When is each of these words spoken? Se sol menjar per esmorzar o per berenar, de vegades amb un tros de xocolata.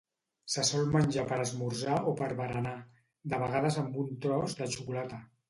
Se 0.51 0.61
sol 0.69 0.87
menjar 0.95 1.25
per 1.31 1.37
esmorzar 1.43 1.99
o 2.13 2.13
per 2.23 2.31
berenar, 2.41 2.73
de 3.35 3.41
vegades 3.45 3.79
amb 3.85 4.01
un 4.07 4.11
tros 4.27 4.59
de 4.63 4.71
xocolata. 4.79 5.23